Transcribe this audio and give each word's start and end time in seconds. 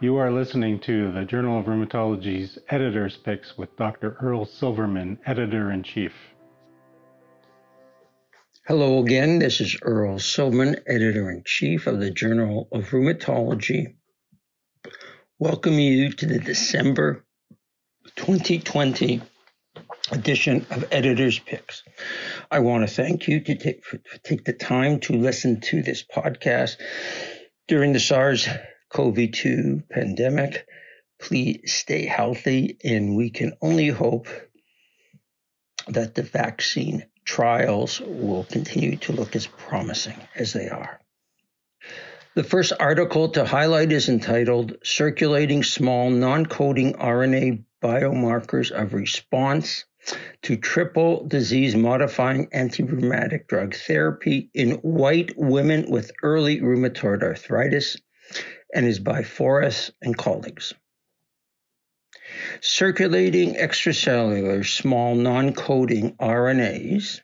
You 0.00 0.18
are 0.18 0.30
listening 0.30 0.78
to 0.82 1.10
the 1.10 1.24
Journal 1.24 1.58
of 1.58 1.66
Rheumatology's 1.66 2.56
Editor's 2.68 3.16
Picks 3.16 3.58
with 3.58 3.76
Dr. 3.76 4.16
Earl 4.20 4.44
Silverman, 4.44 5.18
Editor 5.26 5.72
in 5.72 5.82
Chief. 5.82 6.12
Hello 8.64 9.00
again. 9.00 9.40
This 9.40 9.60
is 9.60 9.76
Earl 9.82 10.20
Silverman, 10.20 10.76
Editor 10.86 11.28
in 11.32 11.42
Chief 11.44 11.88
of 11.88 11.98
the 11.98 12.12
Journal 12.12 12.68
of 12.70 12.90
Rheumatology. 12.90 13.96
Welcome 15.40 15.80
you 15.80 16.12
to 16.12 16.26
the 16.26 16.38
December 16.38 17.24
2020 18.14 19.20
edition 20.12 20.64
of 20.70 20.84
Editor's 20.92 21.40
Picks. 21.40 21.82
I 22.52 22.60
want 22.60 22.88
to 22.88 22.94
thank 22.94 23.26
you 23.26 23.40
to 23.40 23.56
take, 23.56 23.84
for, 23.84 23.98
take 24.22 24.44
the 24.44 24.52
time 24.52 25.00
to 25.00 25.14
listen 25.14 25.60
to 25.62 25.82
this 25.82 26.04
podcast 26.04 26.76
during 27.66 27.92
the 27.92 27.98
SARS 27.98 28.48
CoV 28.90 29.30
2 29.32 29.82
pandemic. 29.90 30.66
Please 31.20 31.72
stay 31.72 32.06
healthy, 32.06 32.78
and 32.84 33.16
we 33.16 33.30
can 33.30 33.52
only 33.60 33.88
hope 33.88 34.28
that 35.88 36.14
the 36.14 36.22
vaccine 36.22 37.04
trials 37.24 38.00
will 38.00 38.44
continue 38.44 38.96
to 38.96 39.12
look 39.12 39.36
as 39.36 39.46
promising 39.46 40.16
as 40.34 40.52
they 40.52 40.68
are. 40.68 41.00
The 42.34 42.44
first 42.44 42.72
article 42.78 43.30
to 43.30 43.44
highlight 43.44 43.90
is 43.90 44.08
entitled 44.08 44.76
Circulating 44.84 45.64
Small 45.64 46.10
Non 46.10 46.46
Coding 46.46 46.94
RNA 46.94 47.64
Biomarkers 47.82 48.70
of 48.70 48.94
Response 48.94 49.84
to 50.42 50.56
Triple 50.56 51.26
Disease 51.26 51.74
Modifying 51.74 52.46
Antirheumatic 52.48 53.48
Drug 53.48 53.74
Therapy 53.74 54.50
in 54.54 54.72
White 54.76 55.32
Women 55.36 55.90
with 55.90 56.12
Early 56.22 56.60
Rheumatoid 56.60 57.22
Arthritis 57.22 57.96
and 58.74 58.86
is 58.86 58.98
by 58.98 59.22
Foers 59.22 59.90
and 60.02 60.16
colleagues. 60.16 60.74
Circulating 62.60 63.54
extracellular 63.54 64.66
small 64.66 65.14
non 65.14 65.54
coding 65.54 66.14
RNAs, 66.16 67.20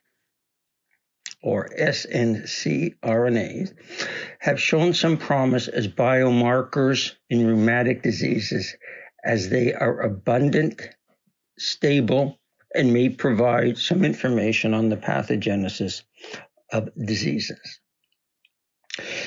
or 1.42 1.69
SNC 1.78 2.98
RNAs, 3.00 3.74
have 4.38 4.60
shown 4.60 4.94
some 4.94 5.19
promise 5.19 5.69
as 5.69 5.86
biomarkers 5.88 7.14
in 7.28 7.47
rheumatic 7.47 8.02
diseases 8.02 8.74
as 9.22 9.50
they 9.50 9.74
are 9.74 10.00
abundant, 10.00 10.80
stable, 11.58 12.41
and 12.74 12.92
may 12.92 13.08
provide 13.08 13.78
some 13.78 14.04
information 14.04 14.74
on 14.74 14.88
the 14.88 14.97
pathogenesis 14.97 16.02
of 16.72 16.88
diseases. 16.97 17.80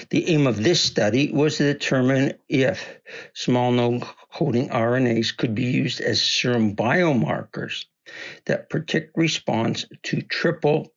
The 0.09 0.29
aim 0.29 0.47
of 0.47 0.63
this 0.63 0.79
study 0.79 1.29
was 1.31 1.57
to 1.57 1.73
determine 1.73 2.33
if 2.47 2.99
small 3.33 3.71
non 3.71 4.01
coding 4.31 4.69
RNAs 4.69 5.35
could 5.35 5.55
be 5.55 5.65
used 5.65 5.99
as 5.99 6.21
serum 6.21 6.75
biomarkers 6.75 7.85
that 8.45 8.69
predict 8.69 9.17
response 9.17 9.85
to 10.03 10.21
triple 10.21 10.93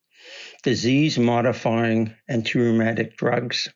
disease 0.62 1.18
modifying 1.18 2.14
antirheumatic 2.30 3.16
drugs 3.16 3.68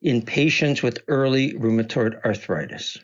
in 0.00 0.22
patients 0.22 0.82
with 0.82 1.02
early 1.08 1.54
rheumatoid 1.54 2.24
arthritis. 2.24 2.98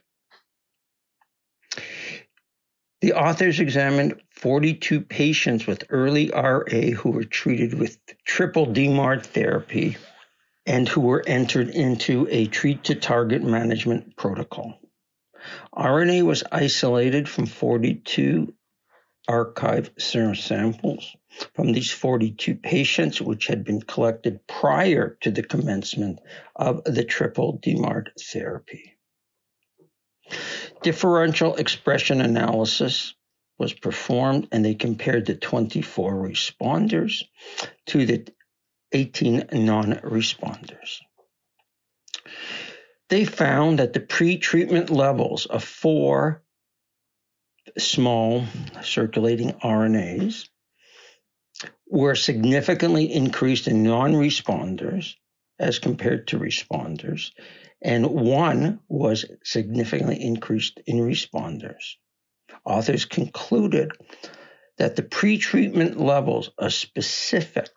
The 3.00 3.14
authors 3.14 3.58
examined 3.58 4.20
42 4.30 5.00
patients 5.00 5.66
with 5.66 5.84
early 5.88 6.30
RA 6.30 6.92
who 6.94 7.10
were 7.10 7.24
treated 7.24 7.74
with 7.74 7.98
triple 8.26 8.66
DMARD 8.66 9.24
therapy 9.24 9.96
and 10.66 10.88
who 10.88 11.00
were 11.00 11.24
entered 11.26 11.70
into 11.70 12.26
a 12.30 12.46
treat 12.46 12.84
to 12.84 12.94
target 12.94 13.42
management 13.42 14.16
protocol. 14.16 14.78
RNA 15.74 16.22
was 16.22 16.44
isolated 16.52 17.28
from 17.28 17.46
42 17.46 18.52
archive 19.28 19.90
serum 19.98 20.34
samples 20.34 21.16
from 21.54 21.72
these 21.72 21.90
42 21.90 22.56
patients, 22.56 23.20
which 23.20 23.46
had 23.46 23.64
been 23.64 23.80
collected 23.80 24.46
prior 24.46 25.16
to 25.20 25.30
the 25.30 25.42
commencement 25.42 26.18
of 26.56 26.82
the 26.84 27.04
triple 27.04 27.58
DMARD 27.58 28.08
therapy. 28.20 28.96
Differential 30.82 31.56
expression 31.56 32.20
analysis 32.20 33.14
was 33.58 33.72
performed 33.72 34.48
and 34.50 34.64
they 34.64 34.74
compared 34.74 35.26
the 35.26 35.34
24 35.34 36.14
responders 36.14 37.22
to 37.86 38.06
the 38.06 38.26
18 38.92 39.48
non 39.52 39.92
responders. 40.02 41.00
They 43.08 43.24
found 43.24 43.78
that 43.78 43.92
the 43.92 44.00
pre 44.00 44.38
treatment 44.38 44.90
levels 44.90 45.46
of 45.46 45.64
four 45.64 46.42
small 47.78 48.44
circulating 48.82 49.52
RNAs 49.52 50.48
were 51.88 52.14
significantly 52.14 53.12
increased 53.12 53.66
in 53.68 53.82
non 53.82 54.12
responders 54.14 55.14
as 55.58 55.78
compared 55.78 56.28
to 56.28 56.38
responders, 56.38 57.32
and 57.82 58.06
one 58.06 58.80
was 58.88 59.24
significantly 59.44 60.20
increased 60.20 60.80
in 60.86 60.96
responders. 60.98 61.96
Authors 62.64 63.04
concluded 63.04 63.92
that 64.78 64.96
the 64.96 65.02
pretreatment 65.02 65.98
levels 65.98 66.50
of 66.58 66.72
specific 66.72 67.68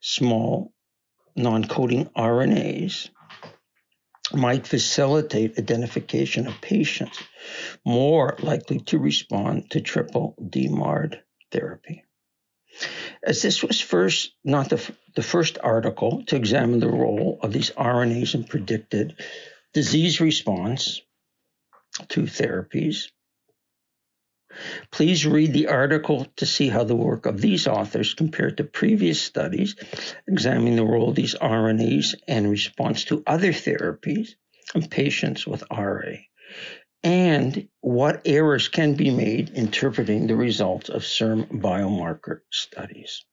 small 0.00 0.72
non 1.36 1.64
coding 1.64 2.06
RNAs 2.16 3.10
might 4.32 4.66
facilitate 4.66 5.58
identification 5.58 6.46
of 6.46 6.60
patients 6.60 7.18
more 7.84 8.36
likely 8.40 8.80
to 8.80 8.98
respond 8.98 9.70
to 9.70 9.80
triple 9.80 10.34
DMARD 10.40 11.20
therapy. 11.50 12.04
As 13.22 13.42
this 13.42 13.62
was 13.62 13.80
first 13.80 14.32
not 14.44 14.68
the, 14.68 14.92
the 15.16 15.22
first 15.22 15.58
article 15.62 16.24
to 16.26 16.36
examine 16.36 16.80
the 16.80 16.88
role 16.88 17.38
of 17.42 17.52
these 17.52 17.70
RNAs 17.70 18.34
in 18.34 18.44
predicted 18.44 19.16
disease 19.72 20.20
response 20.20 21.00
to 22.08 22.22
therapies, 22.22 23.10
Please 24.90 25.26
read 25.26 25.52
the 25.52 25.68
article 25.68 26.26
to 26.36 26.46
see 26.46 26.68
how 26.68 26.84
the 26.84 26.96
work 26.96 27.26
of 27.26 27.40
these 27.40 27.66
authors 27.66 28.14
compared 28.14 28.56
to 28.56 28.64
previous 28.64 29.20
studies 29.20 29.76
examining 30.26 30.76
the 30.76 30.84
role 30.84 31.10
of 31.10 31.16
these 31.16 31.34
RNAs 31.34 32.14
in 32.26 32.50
response 32.50 33.04
to 33.04 33.22
other 33.26 33.52
therapies 33.52 34.30
in 34.74 34.88
patients 34.88 35.46
with 35.46 35.64
RA, 35.70 36.16
and 37.02 37.68
what 37.80 38.22
errors 38.24 38.68
can 38.68 38.94
be 38.94 39.10
made 39.10 39.50
interpreting 39.50 40.26
the 40.26 40.36
results 40.36 40.88
of 40.88 41.04
serum 41.04 41.44
biomarker 41.44 42.40
studies. 42.50 43.24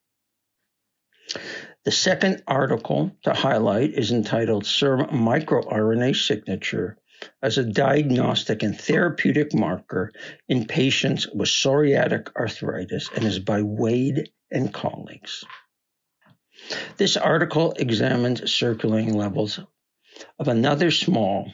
The 1.86 1.92
second 1.92 2.44
article 2.48 3.12
to 3.24 3.34
highlight 3.34 3.92
is 3.92 4.12
entitled 4.12 4.66
Serum 4.66 5.10
microRNA 5.10 6.16
Signature 6.16 6.98
as 7.42 7.58
a 7.58 7.64
diagnostic 7.64 8.64
and 8.64 8.80
therapeutic 8.80 9.54
marker 9.54 10.12
in 10.48 10.66
patients 10.66 11.28
with 11.28 11.50
psoriatic 11.50 12.30
arthritis 12.36 13.10
and 13.16 13.24
is 13.24 13.40
by 13.40 13.62
Wade 13.62 14.30
and 14.52 14.74
colleagues. 14.74 15.44
This 16.98 17.18
article 17.18 17.74
examines 17.78 18.52
circulating 18.52 19.14
levels 19.14 19.60
of 20.40 20.48
another 20.48 20.92
small 20.92 21.52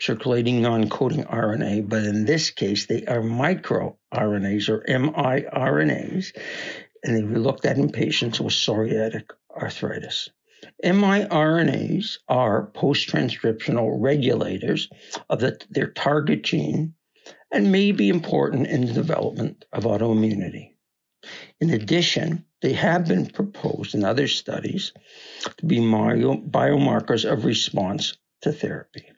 circulating 0.00 0.60
non 0.60 0.88
coding 0.88 1.24
RNA, 1.24 1.88
but 1.88 2.04
in 2.04 2.24
this 2.24 2.50
case, 2.50 2.86
they 2.86 3.04
are 3.06 3.22
microRNAs 3.22 4.68
or 4.68 4.84
miRNAs, 4.88 6.36
and 7.02 7.16
they 7.16 7.22
looked 7.22 7.64
at 7.64 7.78
in 7.78 7.90
patients 7.90 8.40
with 8.40 8.52
psoriatic 8.52 9.30
arthritis 9.50 10.30
miRNAs 10.82 12.18
are 12.28 12.66
post 12.66 13.08
transcriptional 13.08 13.96
regulators 13.98 14.88
of 15.28 15.40
the, 15.40 15.58
their 15.70 15.90
target 15.90 16.42
gene 16.42 16.94
and 17.52 17.70
may 17.72 17.92
be 17.92 18.08
important 18.08 18.66
in 18.66 18.86
the 18.86 18.92
development 18.92 19.64
of 19.72 19.84
autoimmunity. 19.84 20.70
In 21.60 21.70
addition, 21.70 22.44
they 22.62 22.72
have 22.72 23.06
been 23.06 23.26
proposed 23.26 23.94
in 23.94 24.04
other 24.04 24.28
studies 24.28 24.92
to 25.58 25.66
be 25.66 25.78
biomarkers 25.78 27.30
of 27.30 27.44
response 27.44 28.16
to 28.42 28.52
therapy. 28.52 29.10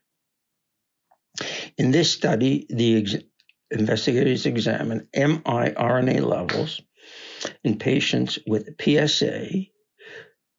In 1.76 1.90
this 1.90 2.10
study, 2.10 2.66
the 2.68 2.98
ex- 2.98 3.24
investigators 3.70 4.46
examined 4.46 5.08
miRNA 5.14 6.20
levels 6.22 6.80
in 7.64 7.78
patients 7.78 8.38
with 8.46 8.80
PSA 8.80 9.66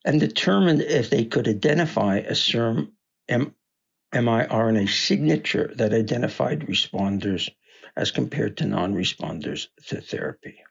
and 0.08 0.22
determined 0.22 0.82
if 0.82 1.10
they 1.10 1.26
could 1.26 1.50
identify 1.50 2.20
a 2.20 2.34
serum 2.34 2.94
miRNA 4.14 4.90
signature 4.90 5.74
that 5.76 5.94
identified 5.94 6.62
responders 6.62 7.50
as 7.98 8.12
compared 8.12 8.56
to 8.56 8.66
non 8.66 8.96
responders 8.96 9.68
to 9.88 10.00
therapy. 10.00 10.64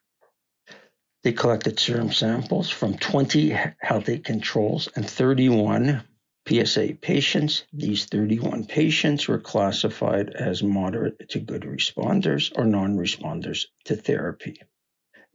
They 1.23 1.33
collected 1.33 1.79
serum 1.79 2.13
samples 2.13 2.71
from 2.71 2.97
20 2.97 3.55
healthy 3.79 4.21
controls 4.21 4.89
and 4.97 5.09
31 5.09 6.03
PSA 6.49 6.97
patients, 7.03 7.65
these 7.75 8.07
31 8.07 8.65
patients 8.65 9.29
were 9.29 9.41
classified 9.41 10.31
as 10.31 10.63
moderate 10.63 11.29
to 11.29 11.41
good 11.41 11.63
responders 11.63 12.53
or 12.57 12.65
non 12.65 12.97
responders 12.97 13.67
to 13.85 13.97
therapy. 13.97 14.63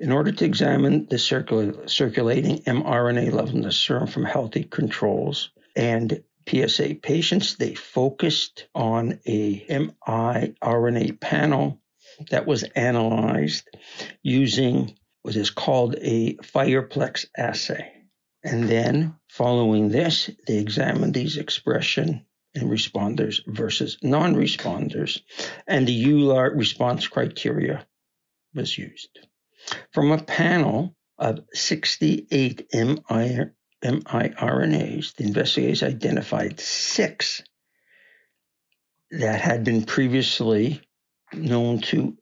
In 0.02 0.12
order 0.12 0.32
to 0.32 0.46
examine 0.46 1.06
the 1.06 1.18
circul- 1.18 1.88
circulating 1.88 2.64
mRNA 2.64 3.34
level 3.34 3.58
in 3.58 3.62
the 3.62 3.72
serum 3.72 4.08
from 4.08 4.26
healthy 4.26 4.64
controls 4.64 5.52
and 5.76 6.24
PSA 6.50 6.96
patients, 7.04 7.54
they 7.58 7.76
focused 7.76 8.66
on 8.74 9.20
a 9.28 9.64
miRNA 9.68 11.20
panel 11.20 11.80
that 12.32 12.48
was 12.48 12.64
analyzed 12.64 13.70
using 14.24 14.98
what 15.22 15.36
is 15.36 15.52
called 15.52 15.96
a 16.02 16.34
Fireplex 16.38 17.28
assay. 17.38 17.94
And 18.44 18.68
then, 18.68 19.14
following 19.30 19.90
this, 19.90 20.32
they 20.48 20.58
examined 20.58 21.14
these 21.14 21.38
expression 21.38 22.26
and 22.56 22.72
responders 22.72 23.42
versus 23.46 24.00
non 24.02 24.34
responders, 24.34 25.22
and 25.68 25.88
the 25.88 26.06
EULAR 26.06 26.58
response 26.58 27.08
criteria 27.08 27.86
was 28.56 28.76
used. 28.76 29.20
From 29.94 30.12
a 30.12 30.24
panel 30.24 30.96
of 31.18 31.46
68 31.54 32.70
miRNAs, 33.84 35.16
the 35.16 35.24
investigators 35.24 35.84
identified 35.84 36.60
six 36.60 37.44
that 39.12 39.42
had 39.42 39.64
been 39.64 39.84
previously 39.84 40.82
known 41.34 41.80
to 41.82 42.18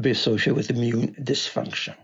be 0.00 0.10
associated 0.10 0.54
with 0.56 0.70
immune 0.70 1.14
dysfunction. 1.20 1.96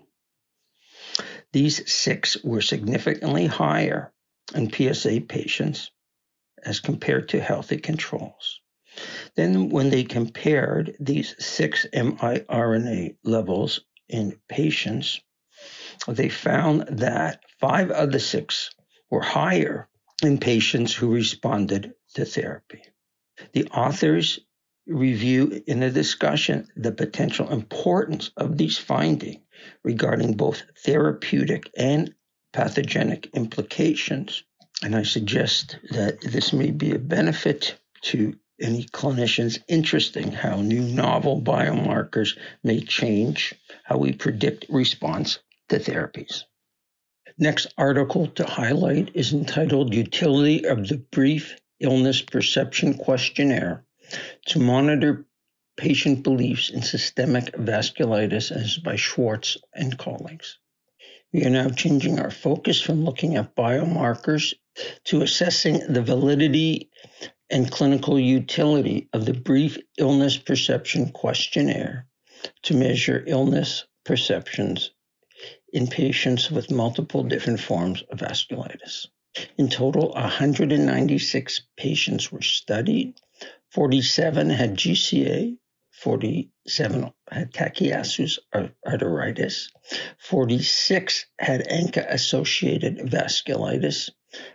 These 1.52 1.90
six 1.90 2.36
were 2.42 2.60
significantly 2.60 3.46
higher 3.46 4.12
in 4.54 4.70
PSA 4.70 5.22
patients 5.22 5.90
as 6.62 6.80
compared 6.80 7.30
to 7.30 7.40
healthy 7.40 7.78
controls. 7.78 8.60
Then, 9.36 9.68
when 9.68 9.90
they 9.90 10.04
compared 10.04 10.96
these 10.98 11.34
six 11.44 11.86
miRNA 11.92 13.16
levels 13.24 13.80
in 14.08 14.38
patients, 14.48 15.20
they 16.08 16.28
found 16.28 16.98
that 16.98 17.42
five 17.60 17.90
of 17.90 18.12
the 18.12 18.20
six 18.20 18.70
were 19.10 19.22
higher 19.22 19.88
in 20.22 20.38
patients 20.38 20.94
who 20.94 21.12
responded 21.12 21.94
to 22.14 22.24
therapy. 22.24 22.82
The 23.52 23.66
authors 23.68 24.40
review 24.86 25.62
in 25.66 25.80
the 25.80 25.90
discussion 25.90 26.68
the 26.76 26.92
potential 26.92 27.50
importance 27.50 28.30
of 28.36 28.56
these 28.56 28.78
findings 28.78 29.38
regarding 29.82 30.36
both 30.36 30.62
therapeutic 30.84 31.70
and 31.76 32.14
pathogenic 32.52 33.28
implications. 33.34 34.44
And 34.82 34.94
I 34.94 35.02
suggest 35.02 35.78
that 35.90 36.20
this 36.20 36.52
may 36.52 36.70
be 36.70 36.92
a 36.92 36.98
benefit 36.98 37.78
to 38.02 38.38
any 38.60 38.84
clinicians 38.84 39.58
interesting 39.68 40.32
how 40.32 40.62
new 40.62 40.82
novel 40.82 41.40
biomarkers 41.42 42.36
may 42.62 42.80
change 42.80 43.54
how 43.84 43.98
we 43.98 44.12
predict 44.12 44.66
response 44.68 45.38
to 45.68 45.78
therapies. 45.78 46.44
Next 47.38 47.66
article 47.76 48.28
to 48.28 48.46
highlight 48.46 49.10
is 49.14 49.32
entitled 49.32 49.92
Utility 49.92 50.64
of 50.64 50.88
the 50.88 50.96
Brief 50.96 51.56
Illness 51.80 52.22
Perception 52.22 52.94
Questionnaire 52.94 53.84
to 54.46 54.58
Monitor 54.58 55.26
patient 55.76 56.22
beliefs 56.22 56.70
in 56.70 56.80
systemic 56.80 57.52
vasculitis 57.52 58.50
as 58.50 58.78
by 58.78 58.96
Schwartz 58.96 59.58
and 59.74 59.98
colleagues. 59.98 60.58
We 61.32 61.44
are 61.44 61.50
now 61.50 61.68
changing 61.68 62.18
our 62.18 62.30
focus 62.30 62.80
from 62.80 63.04
looking 63.04 63.36
at 63.36 63.54
biomarkers 63.54 64.54
to 65.04 65.22
assessing 65.22 65.80
the 65.92 66.02
validity 66.02 66.90
and 67.50 67.70
clinical 67.70 68.18
utility 68.18 69.08
of 69.12 69.24
the 69.24 69.34
brief 69.34 69.78
illness 69.98 70.36
perception 70.36 71.10
questionnaire 71.12 72.06
to 72.62 72.74
measure 72.74 73.24
illness 73.26 73.84
perceptions 74.04 74.90
in 75.72 75.86
patients 75.86 76.50
with 76.50 76.70
multiple 76.70 77.22
different 77.22 77.60
forms 77.60 78.02
of 78.10 78.18
vasculitis. 78.18 79.06
In 79.58 79.68
total, 79.68 80.12
196 80.12 81.62
patients 81.76 82.32
were 82.32 82.42
studied. 82.42 83.14
47 83.70 84.50
had 84.50 84.76
GCA, 84.76 85.56
47 85.90 87.12
had 87.30 87.52
Takayasu's 87.52 88.38
arteritis, 88.86 89.68
46 90.18 91.26
had 91.38 91.66
ANCA 91.68 92.06
associated 92.08 92.98
vasculitis, 92.98 94.10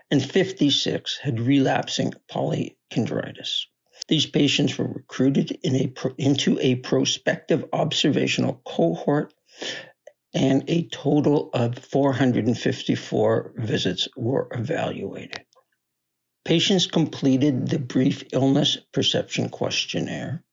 and 0.10 0.24
56 0.24 1.18
had 1.18 1.40
relapsing 1.40 2.14
polychondritis. 2.30 3.66
These 4.08 4.26
patients 4.26 4.78
were 4.78 4.88
recruited 4.88 5.52
in 5.64 5.76
a, 5.76 5.94
into 6.18 6.60
a 6.60 6.76
prospective 6.76 7.66
observational 7.72 8.62
cohort, 8.66 9.34
and 10.34 10.64
a 10.68 10.88
total 10.88 11.50
of 11.54 11.78
454 11.78 13.54
visits 13.58 14.08
were 14.16 14.48
evaluated. 14.52 15.46
Patients 16.44 16.88
completed 16.88 17.68
the 17.68 17.80
brief 17.80 18.24
illness 18.34 18.78
perception 18.92 19.50
questionnaire 19.50 20.44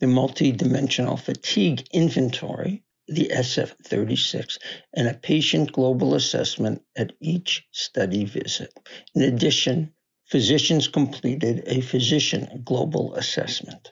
the 0.00 0.06
multidimensional 0.06 1.18
fatigue 1.20 1.86
inventory, 1.92 2.82
the 3.10 3.30
SF36, 3.34 4.58
and 4.94 5.08
a 5.08 5.14
patient 5.14 5.72
global 5.72 6.14
assessment 6.14 6.82
at 6.96 7.12
each 7.20 7.66
study 7.72 8.24
visit. 8.24 8.72
In 9.14 9.22
addition, 9.22 9.92
physicians 10.26 10.86
completed 10.86 11.64
a 11.66 11.80
physician 11.80 12.62
global 12.64 13.14
assessment. 13.14 13.90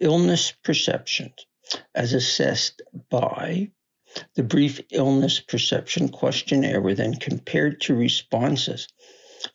Illness 0.00 0.52
perceptions, 0.62 1.46
as 1.94 2.12
assessed 2.12 2.80
by 3.10 3.70
the 4.34 4.42
brief 4.42 4.80
illness 4.90 5.40
perception 5.40 6.08
questionnaire, 6.08 6.80
were 6.80 6.94
then 6.94 7.14
compared 7.14 7.80
to 7.82 7.94
responses 7.94 8.88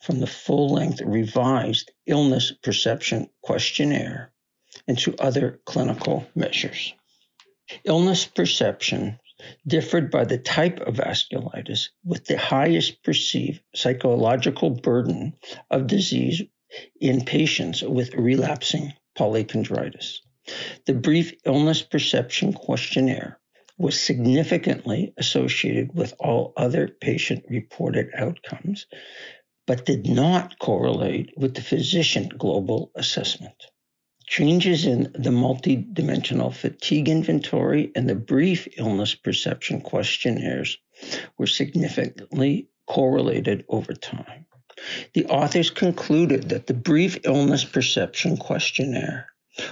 from 0.02 0.20
the 0.20 0.28
full 0.28 0.70
length 0.70 1.02
revised 1.02 1.92
illness 2.06 2.52
perception 2.64 3.30
questionnaire 3.42 4.34
and 4.88 4.98
to 4.98 5.16
other 5.20 5.60
clinical 5.66 6.28
measures. 6.36 6.94
Illness 7.84 8.26
perception 8.26 9.20
differed 9.68 10.12
by 10.12 10.24
the 10.24 10.38
type 10.38 10.80
of 10.82 10.96
vasculitis 10.96 11.90
with 12.04 12.26
the 12.26 12.38
highest 12.38 13.04
perceived 13.04 13.62
psychological 13.76 14.70
burden 14.70 15.34
of 15.70 15.88
disease 15.88 16.42
in 17.00 17.26
patients 17.26 17.82
with 17.82 18.14
relapsing 18.16 18.94
polychondritis. 19.18 20.20
The 20.86 20.94
brief 20.94 21.34
illness 21.46 21.82
perception 21.82 22.54
questionnaire 22.54 23.40
was 23.78 24.00
significantly 24.00 25.14
associated 25.18 25.94
with 25.94 26.14
all 26.20 26.54
other 26.56 26.88
patient 26.88 27.46
reported 27.50 28.10
outcomes, 28.16 28.86
but 29.68 29.86
did 29.86 30.08
not 30.08 30.60
correlate 30.60 31.34
with 31.36 31.56
the 31.56 31.62
physician 31.62 32.30
global 32.30 32.92
assessment. 32.96 33.56
Changes 34.28 34.86
in 34.86 35.04
the 35.14 35.30
multidimensional 35.30 36.54
fatigue 36.54 37.10
inventory 37.10 37.92
and 37.96 38.10
the 38.10 38.16
brief 38.16 38.68
illness 38.78 39.14
perception 39.14 39.82
questionnaires 39.82 40.78
were 41.38 41.48
significantly 41.48 42.68
correlated 42.88 43.66
over 43.70 43.94
time. 43.94 44.46
The 45.14 45.26
authors 45.28 45.70
concluded 45.70 46.50
that 46.50 46.68
the 46.68 46.74
brief 46.74 47.20
illness 47.24 47.64
perception 47.64 48.38
questionnaire 48.38 49.28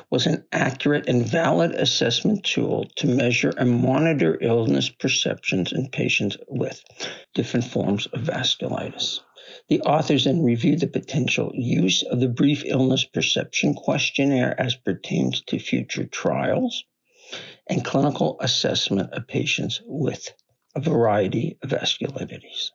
was 0.09 0.25
an 0.27 0.45
accurate 0.51 1.09
and 1.09 1.25
valid 1.25 1.71
assessment 1.71 2.45
tool 2.45 2.85
to 2.97 3.07
measure 3.07 3.53
and 3.57 3.81
monitor 3.81 4.37
illness 4.39 4.89
perceptions 4.89 5.73
in 5.73 5.89
patients 5.89 6.37
with 6.47 6.81
different 7.33 7.65
forms 7.65 8.05
of 8.07 8.21
vasculitis. 8.21 9.19
The 9.67 9.81
authors 9.81 10.23
then 10.23 10.41
reviewed 10.41 10.79
the 10.79 10.87
potential 10.87 11.51
use 11.53 12.01
of 12.03 12.19
the 12.19 12.29
brief 12.29 12.63
illness 12.65 13.03
perception 13.03 13.73
questionnaire 13.73 14.59
as 14.59 14.75
pertains 14.75 15.41
to 15.47 15.59
future 15.59 16.05
trials 16.05 16.85
and 17.67 17.83
clinical 17.83 18.37
assessment 18.39 19.11
of 19.13 19.27
patients 19.27 19.81
with 19.85 20.33
a 20.75 20.79
variety 20.79 21.57
of 21.61 21.71
vasculitides. 21.71 22.71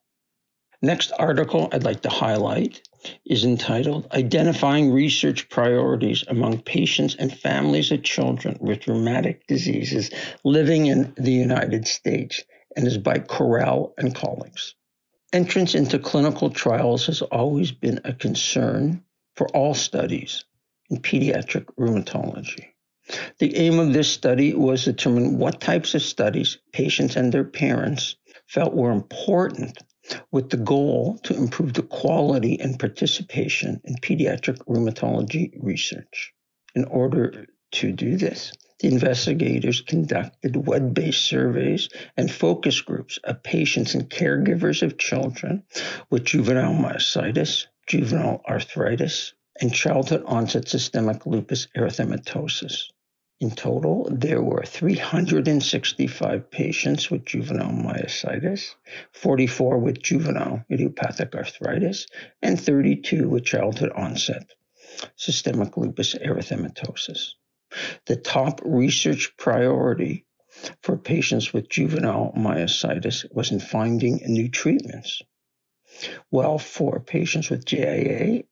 Next 0.81 1.11
article 1.19 1.69
I'd 1.73 1.83
like 1.83 2.03
to 2.03 2.09
highlight 2.09 2.83
is 3.25 3.45
entitled 3.45 4.07
Identifying 4.13 4.93
Research 4.93 5.49
Priorities 5.49 6.23
Among 6.29 6.61
Patients 6.61 7.17
and 7.19 7.37
Families 7.37 7.91
of 7.91 8.03
Children 8.03 8.59
with 8.61 8.87
Rheumatic 8.87 9.47
Diseases 9.47 10.11
Living 10.45 10.87
in 10.87 11.15
the 11.17 11.33
United 11.33 11.89
States 11.89 12.45
and 12.77 12.87
is 12.87 12.99
by 12.99 13.19
Correll 13.19 13.93
and 13.99 14.15
colleagues. 14.15 14.75
Entrance 15.33 15.75
into 15.75 15.99
clinical 15.99 16.49
trials 16.49 17.05
has 17.07 17.21
always 17.21 17.71
been 17.71 18.01
a 18.05 18.15
concern 18.15 19.05
for 19.37 19.47
all 19.49 19.75
studies 19.75 20.45
in 20.89 20.97
pediatric 20.99 21.67
rheumatology. 21.79 22.69
The 23.39 23.55
aim 23.57 23.79
of 23.79 23.93
this 23.93 24.11
study 24.11 24.55
was 24.55 24.85
to 24.85 24.93
determine 24.93 25.39
what 25.39 25.61
types 25.61 25.95
of 25.95 26.03
studies 26.03 26.59
patients 26.73 27.17
and 27.17 27.31
their 27.31 27.45
parents 27.45 28.17
felt 28.47 28.75
were 28.75 28.91
important 28.91 29.79
with 30.31 30.49
the 30.49 30.57
goal 30.57 31.19
to 31.25 31.37
improve 31.37 31.75
the 31.75 31.83
quality 31.83 32.59
and 32.59 32.79
participation 32.79 33.81
in 33.85 33.97
pediatric 33.97 34.57
rheumatology 34.67 35.53
research. 35.61 36.33
In 36.75 36.85
order 36.85 37.47
to 37.73 37.93
do 37.93 38.17
this, 38.17 38.53
the 38.81 38.89
investigators 38.89 39.81
conducted 39.81 40.55
web 40.55 40.95
based 40.95 41.25
surveys 41.25 41.89
and 42.17 42.31
focus 42.31 42.81
groups 42.81 43.19
of 43.25 43.43
patients 43.43 43.95
and 43.95 44.09
caregivers 44.09 44.83
of 44.83 44.99
children 44.99 45.65
with 46.11 46.25
juvenile 46.25 46.75
myositis, 46.75 47.67
juvenile 47.87 48.41
arthritis, 48.49 49.33
and 49.61 49.75
childhood 49.75 50.23
onset 50.27 50.69
systemic 50.69 51.27
lupus 51.27 51.67
erythematosus. 51.77 52.91
In 53.41 53.51
total, 53.53 54.09
there 54.11 54.43
were 54.43 54.65
365 54.65 56.51
patients 56.51 57.11
with 57.11 57.25
juvenile 57.25 57.71
myositis, 57.71 58.75
44 59.13 59.79
with 59.79 60.03
juvenile 60.03 60.65
idiopathic 60.71 61.35
arthritis, 61.35 62.07
and 62.43 62.61
32 62.61 63.29
with 63.29 63.45
childhood 63.45 63.91
onset 63.91 64.51
systemic 65.17 65.77
lupus 65.77 66.15
erythematosus. 66.15 67.35
The 68.07 68.17
top 68.17 68.61
research 68.65 69.37
priority 69.37 70.25
for 70.83 70.97
patients 70.97 71.53
with 71.53 71.69
juvenile 71.69 72.33
myositis 72.37 73.25
was 73.33 73.51
in 73.51 73.61
finding 73.61 74.21
new 74.27 74.49
treatments. 74.49 75.23
While 76.31 76.59
for 76.59 77.01
patients 77.01 77.51
with 77.51 77.65
JIA 77.65 78.45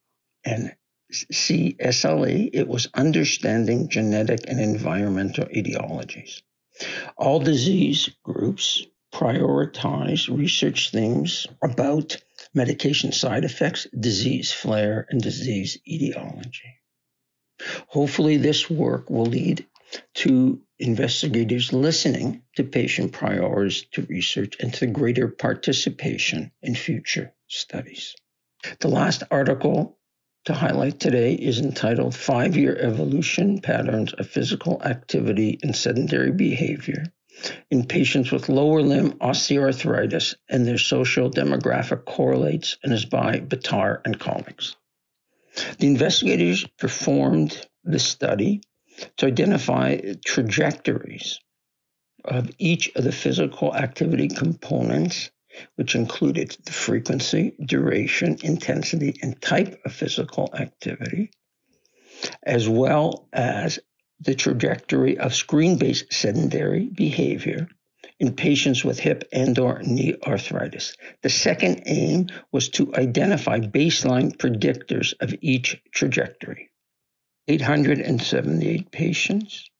and 0.45 0.75
CSLE, 1.13 2.51
it 2.53 2.67
was 2.67 2.89
understanding 2.95 3.89
genetic 3.89 4.41
and 4.49 4.61
environmental 4.61 5.47
etiologies. 5.47 6.43
All 7.17 7.39
disease 7.39 8.11
groups 8.23 8.85
prioritize 9.15 10.29
research 10.29 10.91
themes 10.91 11.47
about 11.63 12.19
medication 12.53 13.13
side 13.13 13.45
effects, 13.45 13.87
disease 13.99 14.53
flare, 14.53 15.07
and 15.09 15.23
disease 15.23 15.79
etiology. 15.87 16.81
Hopefully, 17.89 18.37
this 18.37 18.71
work 18.71 19.11
will 19.11 19.27
lead 19.27 19.67
to 20.15 20.61
investigators 20.79 21.73
listening 21.73 22.43
to 22.57 22.65
patient 22.65 23.13
priorities 23.13 23.85
to 23.93 24.03
research 24.03 24.57
and 24.61 24.73
to 24.75 24.87
greater 24.87 25.29
participation 25.29 26.53
in 26.63 26.75
future 26.75 27.33
studies. 27.49 28.15
The 28.81 28.89
last 28.89 29.23
article 29.31 29.99
to 30.47 30.55
highlight 30.55 31.01
today 31.01 31.35
is 31.35 31.61
entitled 31.61 32.15
Five 32.15 32.57
Year 32.57 32.77
Evolution 32.77 33.61
Patterns 33.61 34.13
of 34.13 34.29
Physical 34.29 34.83
Activity 34.83 35.59
and 35.63 35.75
Sedentary 35.75 36.33
Behavior 36.33 37.05
in 37.71 37.87
Patients 37.87 38.33
with 38.33 38.49
Lower 38.49 38.81
Limb 38.81 39.13
Osteoarthritis 39.15 40.35
and 40.49 40.67
Their 40.67 40.79
Social 40.79 41.31
Demographic 41.31 42.05
Correlates 42.05 42.79
and 42.83 42.93
is 42.93 43.05
by 43.05 43.41
Batar 43.41 44.01
and 44.05 44.19
colleagues. 44.19 44.77
The 45.79 45.87
investigators 45.87 46.67
performed 46.79 47.67
the 47.85 47.99
study 47.99 48.61
to 49.17 49.27
identify 49.27 50.01
trajectories 50.25 51.39
of 52.25 52.51
each 52.59 52.91
of 52.97 53.05
the 53.05 53.13
physical 53.13 53.75
activity 53.75 54.29
components, 54.29 55.31
which 55.77 55.95
included 55.95 56.57
the 56.65 56.73
frequency, 56.73 57.55
duration, 57.65 58.37
intensity, 58.43 59.19
and 59.23 59.41
type 59.41 59.81
of 59.85 59.93
physical 59.93 60.51
activity, 60.55 61.31
as 62.43 62.69
well 62.69 63.29
as 63.33 63.79
the 64.21 64.35
trajectory 64.35 65.19
of 65.19 65.35
screen 65.35 65.77
based 65.79 66.13
sedentary 66.13 66.87
behavior 66.87 67.69
in 68.19 68.35
patients 68.35 68.85
with 68.85 68.99
hip 68.99 69.25
and 69.33 69.59
or 69.59 69.81
knee 69.83 70.15
arthritis. 70.27 70.97
The 71.23 71.31
second 71.31 71.83
aim 71.87 72.29
was 72.53 72.71
to 72.71 72.95
identify 72.95 73.61
baseline 73.61 74.37
predictors 74.37 75.15
of 75.21 75.35
each 75.41 75.81
trajectory. 75.93 76.71
878 77.49 78.91
patients 78.91 79.71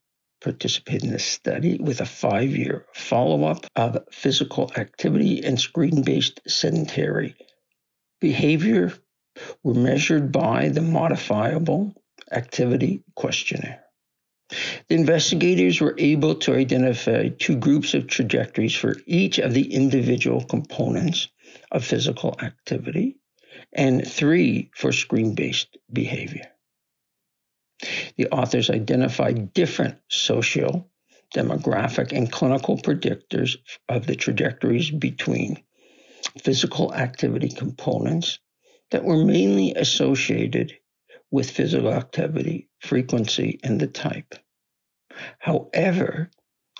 participated 0.41 1.05
in 1.05 1.11
the 1.11 1.19
study 1.19 1.77
with 1.79 1.99
a 1.99 2.05
five-year 2.05 2.85
follow-up 2.93 3.65
of 3.75 3.97
physical 4.11 4.71
activity 4.77 5.43
and 5.43 5.59
screen-based 5.59 6.41
sedentary 6.47 7.35
behavior 8.21 8.93
were 9.63 9.73
measured 9.73 10.31
by 10.31 10.69
the 10.69 10.81
modifiable 10.81 11.93
activity 12.31 13.03
questionnaire. 13.15 13.83
The 14.87 14.95
investigators 14.95 15.81
were 15.81 15.95
able 15.97 16.35
to 16.35 16.55
identify 16.55 17.29
two 17.29 17.57
groups 17.57 17.93
of 17.93 18.07
trajectories 18.07 18.73
for 18.73 18.95
each 19.05 19.39
of 19.39 19.53
the 19.53 19.73
individual 19.73 20.43
components 20.43 21.27
of 21.71 21.83
physical 21.83 22.35
activity 22.41 23.17
and 23.73 24.07
three 24.07 24.71
for 24.73 24.91
screen 24.91 25.35
based 25.35 25.77
behavior. 25.91 26.49
The 28.15 28.27
authors 28.27 28.69
identified 28.69 29.53
different 29.53 29.97
social, 30.09 30.89
demographic, 31.35 32.11
and 32.11 32.31
clinical 32.31 32.77
predictors 32.77 33.57
of 33.89 34.07
the 34.07 34.15
trajectories 34.15 34.89
between 34.89 35.61
physical 36.41 36.93
activity 36.93 37.49
components 37.49 38.39
that 38.91 39.03
were 39.03 39.23
mainly 39.23 39.73
associated 39.75 40.73
with 41.31 41.51
physical 41.51 41.93
activity, 41.93 42.69
frequency, 42.79 43.59
and 43.63 43.79
the 43.79 43.87
type. 43.87 44.35
However, 45.39 46.29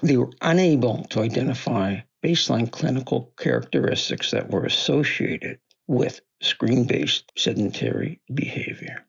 they 0.02 0.18
were 0.18 0.32
unable 0.42 1.04
to 1.06 1.22
identify 1.22 2.02
baseline 2.24 2.72
clinical 2.72 3.34
characteristics 3.38 4.32
that 4.32 4.50
were 4.50 4.66
associated 4.66 5.60
with 5.88 6.22
screen 6.42 6.86
based 6.86 7.32
sedentary 7.36 8.22
behavior. 8.34 9.06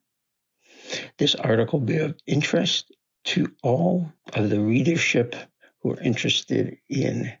This 1.17 1.35
article 1.35 1.79
will 1.79 1.85
be 1.85 1.97
of 1.97 2.17
interest 2.25 2.91
to 3.25 3.53
all 3.61 4.11
of 4.33 4.49
the 4.49 4.59
readership 4.59 5.35
who 5.81 5.91
are 5.91 6.01
interested 6.01 6.77
in 6.89 7.31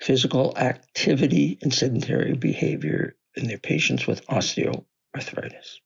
physical 0.00 0.56
activity 0.56 1.58
and 1.62 1.72
sedentary 1.72 2.34
behavior 2.34 3.16
in 3.36 3.46
their 3.46 3.58
patients 3.58 4.06
with 4.06 4.26
osteoarthritis. 4.26 5.78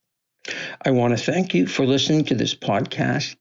I 0.85 0.91
want 0.91 1.17
to 1.17 1.25
thank 1.25 1.55
you 1.55 1.67
for 1.67 1.87
listening 1.87 2.25
to 2.27 2.35
this 2.35 2.55
podcast 2.55 3.37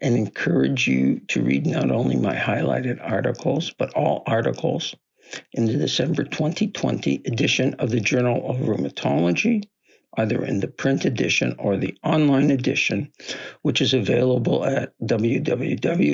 and 0.00 0.16
encourage 0.16 0.86
you 0.86 1.20
to 1.28 1.42
read 1.42 1.66
not 1.66 1.90
only 1.90 2.16
my 2.16 2.34
highlighted 2.34 2.98
articles, 3.00 3.72
but 3.78 3.94
all 3.94 4.22
articles 4.26 4.94
in 5.52 5.64
the 5.66 5.78
December 5.78 6.24
2020 6.24 7.22
edition 7.26 7.74
of 7.74 7.90
the 7.90 8.00
Journal 8.00 8.50
of 8.50 8.58
Rheumatology, 8.58 9.62
either 10.18 10.44
in 10.44 10.60
the 10.60 10.68
print 10.68 11.06
edition 11.06 11.54
or 11.58 11.78
the 11.78 11.96
online 12.04 12.50
edition, 12.50 13.10
which 13.62 13.80
is 13.80 13.94
available 13.94 14.64
at 14.66 14.92
www.jrheum.com. 15.02 16.12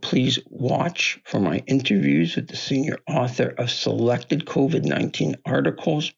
Please 0.00 0.38
watch 0.46 1.20
for 1.24 1.40
my 1.40 1.58
interviews 1.66 2.36
with 2.36 2.48
the 2.48 2.56
senior 2.56 2.98
author 3.08 3.54
of 3.58 3.70
selected 3.70 4.46
COVID 4.46 4.84
19 4.84 5.36
articles, 5.44 6.12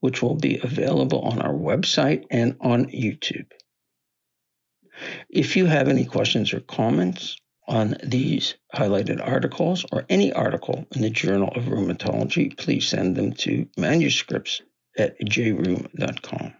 which 0.00 0.22
will 0.22 0.36
be 0.36 0.58
available 0.62 1.20
on 1.20 1.40
our 1.40 1.54
website 1.54 2.24
and 2.30 2.56
on 2.60 2.86
YouTube. 2.86 3.50
If 5.28 5.56
you 5.56 5.66
have 5.66 5.88
any 5.88 6.04
questions 6.04 6.52
or 6.52 6.60
comments 6.60 7.36
on 7.66 7.96
these 8.02 8.54
highlighted 8.74 9.26
articles 9.26 9.84
or 9.92 10.04
any 10.08 10.32
article 10.32 10.86
in 10.94 11.02
the 11.02 11.10
Journal 11.10 11.48
of 11.54 11.64
Rheumatology, 11.64 12.56
please 12.56 12.86
send 12.86 13.16
them 13.16 13.32
to 13.34 13.68
manuscripts 13.76 14.62
at 14.98 15.18
jrheum.com. 15.20 16.54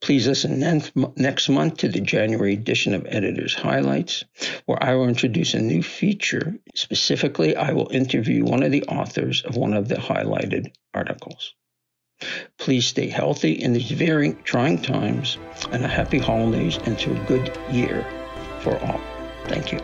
Please 0.00 0.26
listen 0.26 0.60
next 1.16 1.48
month 1.48 1.78
to 1.78 1.88
the 1.88 2.00
January 2.00 2.54
edition 2.54 2.94
of 2.94 3.06
Editor's 3.08 3.54
Highlights, 3.54 4.24
where 4.66 4.82
I 4.82 4.94
will 4.94 5.08
introduce 5.08 5.54
a 5.54 5.60
new 5.60 5.82
feature. 5.82 6.54
Specifically, 6.74 7.56
I 7.56 7.72
will 7.72 7.90
interview 7.90 8.44
one 8.44 8.62
of 8.62 8.70
the 8.70 8.84
authors 8.84 9.42
of 9.44 9.56
one 9.56 9.74
of 9.74 9.88
the 9.88 9.96
highlighted 9.96 10.72
articles. 10.94 11.54
Please 12.58 12.86
stay 12.86 13.08
healthy 13.08 13.52
in 13.52 13.72
these 13.72 13.90
very 13.90 14.32
trying 14.44 14.80
times 14.80 15.38
and 15.70 15.84
a 15.84 15.88
happy 15.88 16.18
holidays 16.18 16.78
and 16.84 16.98
to 16.98 17.12
a 17.12 17.24
good 17.26 17.56
year 17.70 18.06
for 18.60 18.76
all. 18.78 19.00
Thank 19.46 19.72
you. 19.72 19.80